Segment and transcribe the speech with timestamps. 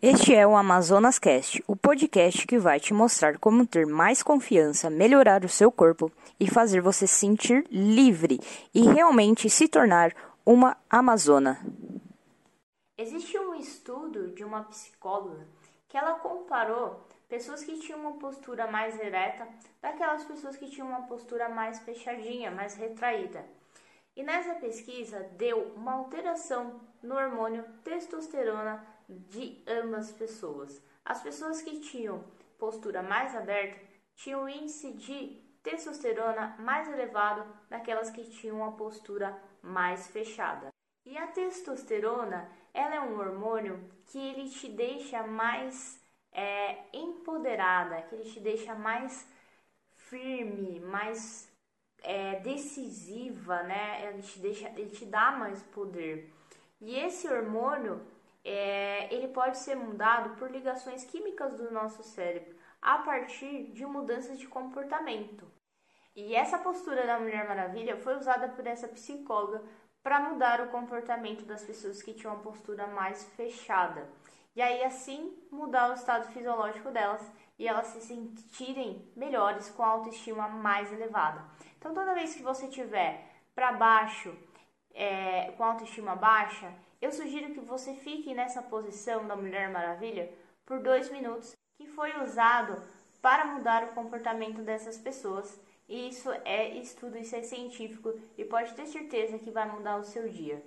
[0.00, 4.88] Este é o Amazonas Cast, o podcast que vai te mostrar como ter mais confiança,
[4.88, 8.38] melhorar o seu corpo e fazer você se sentir livre
[8.72, 10.14] e realmente se tornar
[10.46, 11.58] uma amazona.
[12.96, 15.44] Existe um estudo de uma psicóloga
[15.88, 19.48] que ela comparou pessoas que tinham uma postura mais ereta
[19.82, 23.44] daquelas pessoas que tinham uma postura mais fechadinha, mais retraída.
[24.14, 30.82] E nessa pesquisa deu uma alteração no hormônio testosterona de ambas pessoas.
[31.04, 32.24] As pessoas que tinham
[32.58, 33.80] postura mais aberta
[34.14, 40.68] tinham índice de testosterona mais elevado daquelas que tinham uma postura mais fechada.
[41.04, 46.02] E a testosterona, ela é um hormônio que ele te deixa mais
[46.32, 49.26] é, empoderada, que ele te deixa mais
[49.96, 51.50] firme, mais
[52.02, 54.08] é, decisiva, né?
[54.08, 56.32] Ele te, deixa, ele te dá mais poder.
[56.80, 58.00] E esse hormônio,
[58.44, 64.38] é, ele pode ser mudado por ligações químicas do nosso cérebro a partir de mudanças
[64.38, 65.46] de comportamento.
[66.14, 69.62] E essa postura da Mulher Maravilha foi usada por essa psicóloga
[70.02, 74.08] para mudar o comportamento das pessoas que tinham uma postura mais fechada.
[74.54, 77.22] E aí assim mudar o estado fisiológico delas
[77.58, 81.44] e elas se sentirem melhores com a autoestima mais elevada.
[81.76, 84.36] Então, toda vez que você tiver para baixo,
[84.98, 90.28] é, com autoestima baixa, eu sugiro que você fique nessa posição da Mulher Maravilha
[90.66, 92.82] por dois minutos, que foi usado
[93.22, 95.60] para mudar o comportamento dessas pessoas.
[95.88, 100.04] E isso é estudo, isso é científico e pode ter certeza que vai mudar o
[100.04, 100.60] seu dia.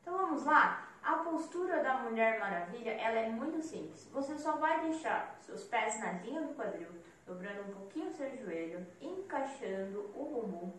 [0.00, 0.88] Então vamos lá?
[1.02, 4.08] A postura da Mulher Maravilha ela é muito simples.
[4.10, 6.88] Você só vai deixar seus pés na linha do quadril,
[7.26, 10.72] dobrando um pouquinho seu joelho, encaixando o bumbum,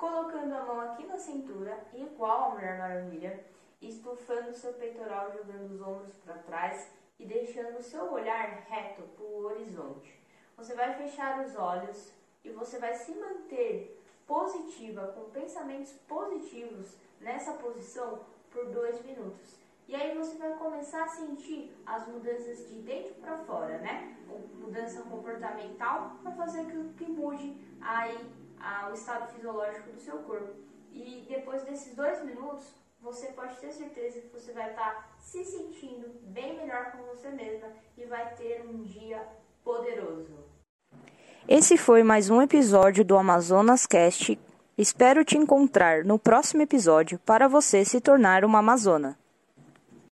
[0.00, 3.44] colocando a mão aqui na cintura, igual a Mulher Maravilha,
[3.82, 9.24] estufando seu peitoral, jogando os ombros para trás e deixando o seu olhar reto para
[9.26, 10.18] o horizonte.
[10.56, 12.12] Você vai fechar os olhos
[12.42, 19.60] e você vai se manter positiva, com pensamentos positivos nessa posição por dois minutos.
[19.86, 24.16] E aí você vai começar a sentir as mudanças de dentro para fora, né?
[24.54, 30.54] Mudança comportamental para fazer que, que mude aí a, o estado fisiológico do seu corpo.
[30.92, 32.66] E depois desses dois minutos,
[33.00, 37.30] você pode ter certeza que você vai estar tá se sentindo bem melhor com você
[37.30, 39.26] mesma e vai ter um dia
[39.64, 40.28] poderoso.
[41.48, 44.38] Esse foi mais um episódio do Amazonas Cast.
[44.76, 49.18] Espero te encontrar no próximo episódio para você se tornar uma Amazona.